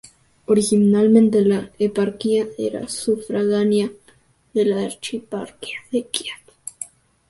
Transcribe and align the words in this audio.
Originalmente, 0.47 1.45
la 1.45 1.69
eparquía 1.77 2.47
era 2.57 2.87
sufragánea 2.87 3.91
de 4.51 4.65
la 4.65 4.81
archieparquía 4.81 5.77
de 5.91 6.07
Kiev. 6.07 6.37